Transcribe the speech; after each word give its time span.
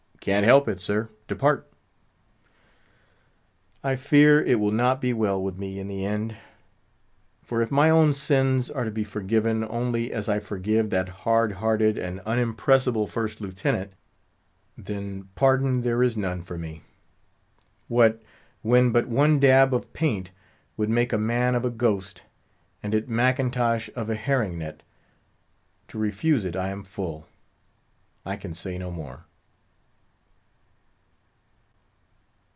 "Can't 0.21 0.45
help 0.45 0.67
it, 0.69 0.79
sir; 0.79 1.09
depart!" 1.27 1.67
I 3.83 3.95
fear 3.95 4.39
it 4.39 4.59
will 4.59 4.69
not 4.71 5.01
be 5.01 5.13
well 5.13 5.41
with 5.41 5.57
me 5.57 5.79
in 5.79 5.87
the 5.87 6.05
end; 6.05 6.37
for 7.41 7.59
if 7.63 7.71
my 7.71 7.89
own 7.89 8.13
sins 8.13 8.69
are 8.69 8.85
to 8.85 8.91
be 8.91 9.03
forgiven 9.03 9.63
only 9.63 10.11
as 10.13 10.29
I 10.29 10.37
forgive 10.39 10.91
that 10.91 11.09
hard 11.25 11.53
hearted 11.53 11.97
and 11.97 12.19
unimpressible 12.19 13.07
First 13.09 13.41
Lieutenant, 13.41 13.93
then 14.77 15.27
pardon 15.33 15.81
there 15.81 16.03
is 16.03 16.15
none 16.15 16.43
for 16.43 16.55
me. 16.55 16.83
What! 17.87 18.21
when 18.61 18.91
but 18.91 19.07
one 19.07 19.39
dab 19.39 19.73
of 19.73 19.91
paint 19.91 20.29
would 20.77 20.91
make 20.91 21.11
a 21.11 21.17
man 21.17 21.55
of 21.55 21.65
a 21.65 21.71
ghost, 21.71 22.21
and 22.83 22.93
it 22.93 23.09
Mackintosh 23.09 23.89
of 23.95 24.07
a 24.07 24.13
herring 24.15 24.59
net—to 24.59 25.97
refuse 25.97 26.45
it 26.45 26.55
I 26.55 26.67
am 26.69 26.83
full. 26.83 27.25
I 28.23 28.35
can 28.35 28.53
say 28.53 28.77
no 28.77 28.91
more. 28.91 29.25